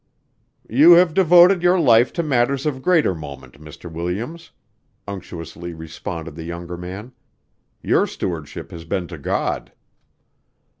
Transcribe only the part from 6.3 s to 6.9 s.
the younger